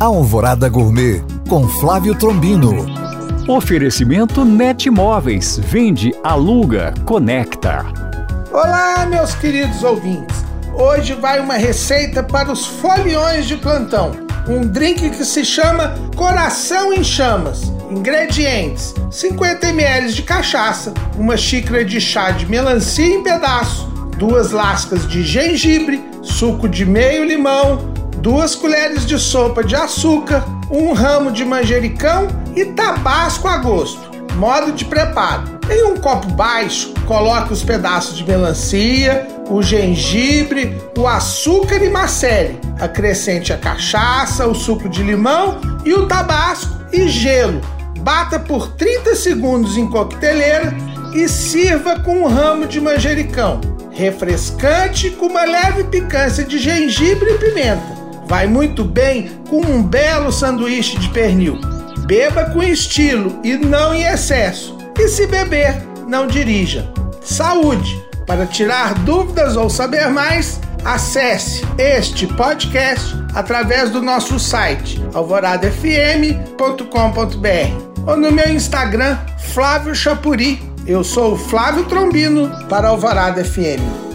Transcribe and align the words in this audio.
Alvorada 0.00 0.66
Gourmet 0.66 1.22
com 1.46 1.68
Flávio 1.68 2.14
Trombino. 2.14 2.86
Oferecimento 3.46 4.46
Net 4.46 4.88
Móveis. 4.88 5.58
Vende, 5.62 6.14
aluga, 6.24 6.94
conecta. 7.04 7.84
Olá, 8.50 9.04
meus 9.04 9.34
queridos 9.34 9.84
ouvintes. 9.84 10.42
Hoje 10.72 11.12
vai 11.12 11.38
uma 11.38 11.58
receita 11.58 12.22
para 12.22 12.50
os 12.50 12.64
foliões 12.64 13.46
de 13.46 13.58
plantão. 13.58 14.12
Um 14.48 14.66
drink 14.66 15.10
que 15.10 15.22
se 15.22 15.44
chama 15.44 15.94
Coração 16.16 16.94
em 16.94 17.04
Chamas. 17.04 17.70
Ingredientes: 17.90 18.94
50 19.10 19.66
ml 19.68 20.14
de 20.14 20.22
cachaça, 20.22 20.94
uma 21.18 21.36
xícara 21.36 21.84
de 21.84 22.00
chá 22.00 22.30
de 22.30 22.46
melancia 22.46 23.04
em 23.04 23.22
pedaço, 23.22 23.86
duas 24.16 24.50
lascas 24.50 25.06
de 25.06 25.22
gengibre, 25.22 26.02
suco 26.22 26.66
de 26.66 26.86
meio 26.86 27.22
limão, 27.22 27.99
duas 28.20 28.54
colheres 28.54 29.06
de 29.06 29.18
sopa 29.18 29.64
de 29.64 29.74
açúcar, 29.74 30.44
um 30.70 30.92
ramo 30.92 31.32
de 31.32 31.44
manjericão 31.44 32.28
e 32.54 32.64
tabasco 32.66 33.48
a 33.48 33.56
gosto. 33.58 34.10
Modo 34.36 34.72
de 34.72 34.84
preparo: 34.84 35.44
em 35.70 35.84
um 35.84 35.96
copo 35.96 36.28
baixo, 36.32 36.92
coloque 37.06 37.52
os 37.52 37.62
pedaços 37.62 38.16
de 38.16 38.24
melancia, 38.24 39.26
o 39.48 39.62
gengibre, 39.62 40.76
o 40.96 41.06
açúcar 41.06 41.82
e 41.82 41.90
macere. 41.90 42.58
Acrescente 42.78 43.52
a 43.52 43.58
cachaça, 43.58 44.46
o 44.46 44.54
suco 44.54 44.88
de 44.88 45.02
limão 45.02 45.60
e 45.84 45.92
o 45.92 46.06
tabasco 46.06 46.78
e 46.92 47.08
gelo. 47.08 47.60
Bata 48.00 48.38
por 48.38 48.68
30 48.76 49.14
segundos 49.14 49.76
em 49.76 49.86
coqueteleira 49.86 50.74
e 51.14 51.28
sirva 51.28 52.00
com 52.00 52.22
um 52.22 52.28
ramo 52.28 52.66
de 52.66 52.80
manjericão. 52.80 53.60
Refrescante 53.90 55.10
com 55.10 55.26
uma 55.26 55.44
leve 55.44 55.84
picância 55.84 56.44
de 56.44 56.58
gengibre 56.58 57.32
e 57.32 57.38
pimenta. 57.38 57.99
Vai 58.30 58.46
muito 58.46 58.84
bem 58.84 59.28
com 59.50 59.60
um 59.60 59.82
belo 59.82 60.30
sanduíche 60.30 60.96
de 61.00 61.08
pernil. 61.08 61.58
Beba 62.06 62.44
com 62.44 62.62
estilo 62.62 63.40
e 63.42 63.56
não 63.56 63.92
em 63.92 64.04
excesso. 64.04 64.78
E 64.96 65.08
se 65.08 65.26
beber, 65.26 65.82
não 66.06 66.28
dirija. 66.28 66.88
Saúde! 67.20 68.00
Para 68.28 68.46
tirar 68.46 68.94
dúvidas 69.00 69.56
ou 69.56 69.68
saber 69.68 70.10
mais, 70.10 70.60
acesse 70.84 71.64
este 71.76 72.28
podcast 72.28 73.16
através 73.34 73.90
do 73.90 74.00
nosso 74.00 74.38
site 74.38 75.02
alvoradafm.com.br 75.12 78.06
ou 78.06 78.16
no 78.16 78.30
meu 78.30 78.48
Instagram 78.48 79.18
Flávio 79.38 79.92
Chapuri. 79.92 80.62
Eu 80.86 81.02
sou 81.02 81.32
o 81.32 81.36
Flávio 81.36 81.84
Trombino 81.86 82.48
para 82.68 82.90
Alvorada 82.90 83.44
FM. 83.44 84.09